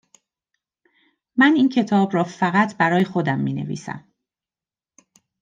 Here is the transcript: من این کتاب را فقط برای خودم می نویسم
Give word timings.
من 1.35 1.53
این 1.55 1.69
کتاب 1.69 2.15
را 2.15 2.23
فقط 2.23 2.77
برای 2.77 3.03
خودم 3.03 3.39
می 3.39 3.53
نویسم 3.53 4.07